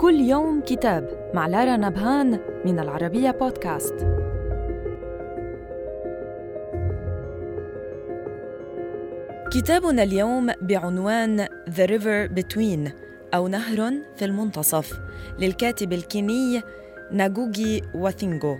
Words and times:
كل 0.00 0.20
يوم 0.20 0.60
كتاب 0.60 1.30
مع 1.34 1.46
لارا 1.46 1.76
نبهان 1.76 2.40
من 2.64 2.78
العربية 2.78 3.30
بودكاست. 3.30 3.94
كتابنا 9.52 10.02
اليوم 10.02 10.52
بعنوان 10.62 11.46
The 11.46 11.86
River 11.86 12.40
Between 12.40 12.90
أو 13.34 13.48
نهر 13.48 13.92
في 14.16 14.24
المنتصف 14.24 15.00
للكاتب 15.38 15.92
الكيني 15.92 16.62
ناغوغي 17.12 17.82
واثينغو 17.94 18.58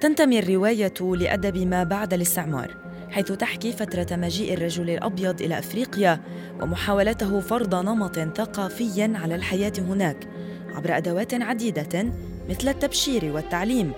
تنتمي 0.00 0.38
الرواية 0.38 0.94
لأدب 1.00 1.58
ما 1.58 1.84
بعد 1.84 2.14
الاستعمار 2.14 2.76
حيث 3.10 3.32
تحكي 3.32 3.72
فترة 3.72 4.16
مجيء 4.16 4.54
الرجل 4.54 4.90
الأبيض 4.90 5.42
إلى 5.42 5.58
أفريقيا 5.58 6.20
ومحاولته 6.62 7.40
فرض 7.40 7.74
نمط 7.74 8.18
ثقافي 8.18 9.02
على 9.02 9.34
الحياة 9.34 9.72
هناك 9.78 10.28
عبر 10.74 10.96
أدوات 10.96 11.34
عديدة 11.34 12.06
مثل 12.48 12.68
التبشير 12.68 13.24
والتعليم 13.24 13.92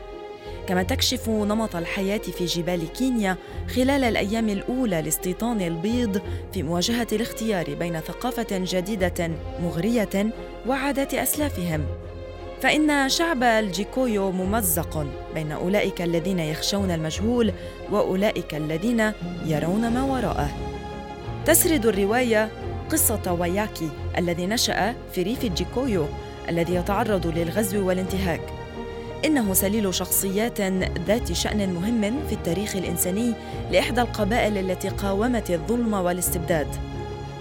كما 0.66 0.83
تكشف 0.83 1.29
نمط 1.29 1.77
الحياة 1.77 2.19
في 2.19 2.45
جبال 2.45 2.93
كينيا 2.93 3.37
خلال 3.69 4.05
الأيام 4.05 4.49
الأولى 4.49 5.02
لاستيطان 5.02 5.61
البيض 5.61 6.23
في 6.52 6.62
مواجهة 6.62 7.07
الاختيار 7.12 7.75
بين 7.75 8.01
ثقافة 8.01 8.47
جديدة 8.51 9.30
مغرية 9.62 10.33
وعادات 10.66 11.15
أسلافهم 11.15 11.87
فإن 12.62 13.09
شعب 13.09 13.43
الجيكويو 13.43 14.33
ممزق 14.33 15.07
بين 15.35 15.52
أولئك 15.52 16.02
الذين 16.02 16.38
يخشون 16.38 16.91
المجهول 16.91 17.52
وأولئك 17.93 18.55
الذين 18.55 19.13
يرون 19.47 19.88
ما 19.93 20.02
وراءه. 20.02 20.51
تسرد 21.47 21.87
الرواية 21.87 22.49
قصة 22.91 23.37
وياكي 23.41 23.91
الذي 24.19 24.47
نشأ 24.47 24.95
في 25.13 25.23
ريف 25.23 25.45
الجيكويو 25.45 26.07
الذي 26.49 26.75
يتعرض 26.75 27.27
للغزو 27.27 27.89
والانتهاك. 27.89 28.41
إنه 29.25 29.55
سليل 29.55 29.95
شخصيات 29.95 30.61
ذات 31.07 31.33
شأن 31.33 31.75
مهم 31.75 32.27
في 32.29 32.33
التاريخ 32.33 32.77
الإنساني 32.77 33.33
لإحدى 33.73 34.01
القبائل 34.01 34.59
التي 34.59 34.89
قاومت 34.89 35.51
الظلم 35.51 35.95
والاستبداد. 35.95 36.69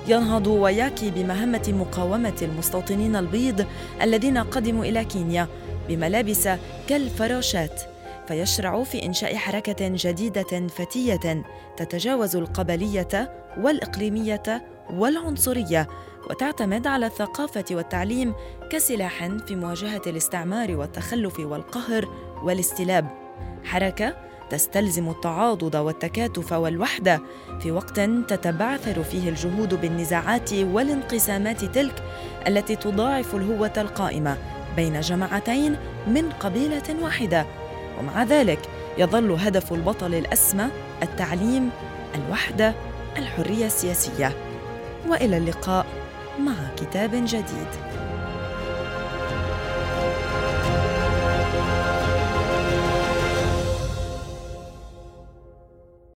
ينهض 0.07 0.47
وياكي 0.47 1.11
بمهمة 1.11 1.73
مقاومة 1.79 2.33
المستوطنين 2.41 3.15
البيض 3.15 3.65
الذين 4.01 4.37
قدموا 4.37 4.85
إلى 4.85 5.05
كينيا 5.05 5.47
بملابس 5.87 6.49
كالفراشات 6.87 7.81
فيشرع 8.27 8.83
في 8.83 9.05
إنشاء 9.05 9.35
حركة 9.35 9.87
جديدة 9.87 10.67
فتية 10.67 11.43
تتجاوز 11.77 12.35
القبلية 12.35 13.31
والإقليمية 13.57 14.63
والعنصرية 14.93 15.87
وتعتمد 16.29 16.87
على 16.87 17.05
الثقافة 17.05 17.65
والتعليم 17.71 18.33
كسلاح 18.69 19.27
في 19.47 19.55
مواجهة 19.55 20.01
الاستعمار 20.07 20.75
والتخلف 20.75 21.39
والقهر 21.39 22.09
والاستلاب. 22.43 23.07
حركة 23.63 24.15
تستلزم 24.49 25.09
التعاضد 25.09 25.75
والتكاتف 25.75 26.51
والوحدة 26.51 27.21
في 27.59 27.71
وقت 27.71 27.99
تتبعثر 27.99 29.03
فيه 29.03 29.29
الجهود 29.29 29.81
بالنزاعات 29.81 30.53
والانقسامات 30.53 31.65
تلك 31.65 32.03
التي 32.47 32.75
تضاعف 32.75 33.35
الهوة 33.35 33.73
القائمة 33.77 34.37
بين 34.75 35.01
جماعتين 35.01 35.77
من 36.07 36.29
قبيلة 36.39 36.95
واحدة. 37.01 37.45
ومع 37.99 38.23
ذلك 38.23 38.59
يظل 38.97 39.31
هدف 39.31 39.73
البطل 39.73 40.13
الأسمى 40.13 40.65
التعليم 41.03 41.69
الوحدة 42.15 42.73
الحرية 43.17 43.65
السياسية. 43.65 44.31
وإلى 45.07 45.37
اللقاء. 45.37 45.85
مع 46.39 46.75
كتاب 46.77 47.11
جديد. 47.11 47.67